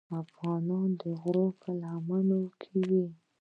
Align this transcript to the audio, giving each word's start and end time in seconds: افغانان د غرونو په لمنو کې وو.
افغانان 0.23 0.89
د 1.01 1.03
غرونو 1.21 1.57
په 1.61 1.69
لمنو 1.81 2.41
کې 2.61 2.75
وو. 2.89 3.05